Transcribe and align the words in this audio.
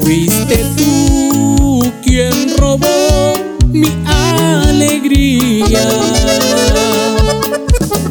Fuiste 0.00 0.64
tú 0.76 1.92
quien 2.02 2.56
robó 2.56 3.34
mi 3.68 3.86
alegría. 4.06 5.88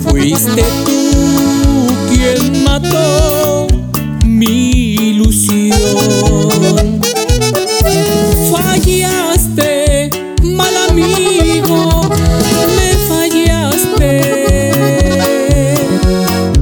Fuiste 0.01 0.63
tú 0.85 1.87
quien 2.09 2.63
mató. 2.63 3.44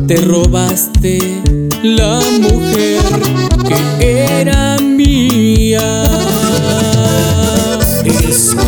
Te 0.08 0.18
robaste 0.18 1.42
la 1.82 2.20
mujer 2.42 3.02
que 3.68 4.42
era 4.42 4.78
mía. 4.78 6.04
Escúchame 8.04 8.60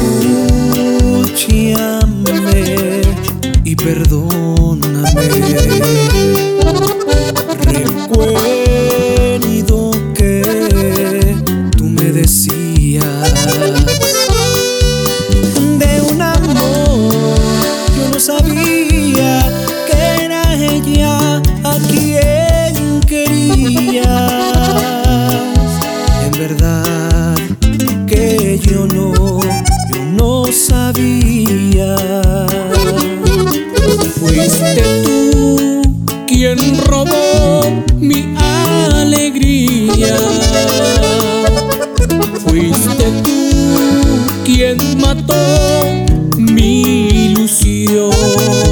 y 3.65 3.75
perdóname. 3.75 5.29
Recuerda 7.65 8.44
que 28.07 28.59
yo 28.61 28.85
no, 28.85 29.39
yo 29.91 30.05
no 30.15 30.45
sabía. 30.51 31.95
Fuiste 34.19 34.83
tú 35.03 35.81
quien 36.27 36.57
robó 36.85 37.83
mi 37.97 38.35
alegría. 38.37 40.17
Fuiste 42.45 43.05
tú 43.23 44.43
quien 44.43 44.77
mató 44.99 45.33
mi 46.37 47.07
ilusión. 47.07 48.64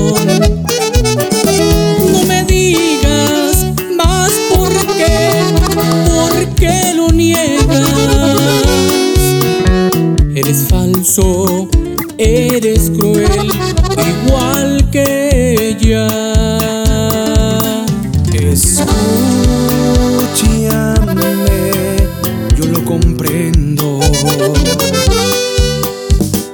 Eres 12.17 12.89
cruel, 12.89 13.51
igual 13.97 14.89
que 14.89 15.75
ella. 15.75 16.07
Escúchame, 18.31 18.87
yo 22.55 22.65
lo 22.67 22.85
comprendo. 22.85 23.99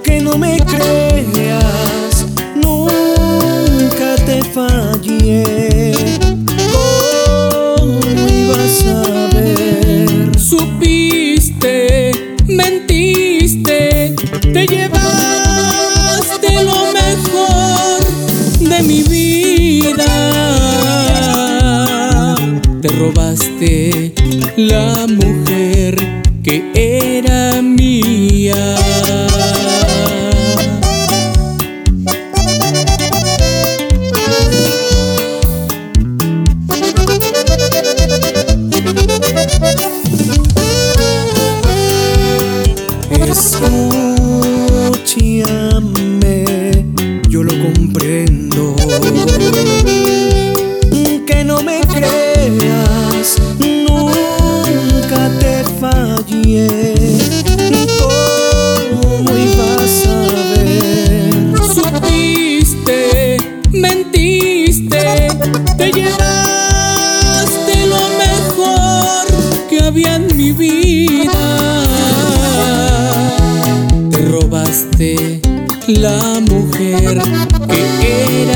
Que 0.04 0.20
no 0.20 0.36
me 0.40 0.58
creas, 0.66 2.26
nunca 2.56 4.16
te 4.26 4.44
fallé. 4.46 5.94
¿Cómo 7.78 8.00
ibas 8.28 8.84
a 8.88 9.28
ver? 9.36 10.40
Supiste, 10.40 12.12
mentiste, 12.48 13.29
te 14.54 14.66
llevaste 14.66 16.52
lo 16.64 16.92
mejor 16.94 18.00
de 18.60 18.84
mi 18.84 19.04
vida. 19.04 20.06
Te 22.82 22.88
robaste 22.90 24.14
la 24.56 25.06
mujer 25.08 25.96
que 26.44 26.64
era 26.74 27.62
mía. 27.62 28.89
Te 65.80 65.92
llevaste 65.94 67.76
lo 67.88 68.04
mejor 68.26 69.26
que 69.70 69.82
había 69.82 70.16
en 70.16 70.28
mi 70.36 70.52
vida. 70.52 71.86
Te 74.12 74.26
robaste 74.26 75.42
la 75.88 76.42
mujer 76.42 77.22
que 77.70 77.82
mía. 78.00 78.49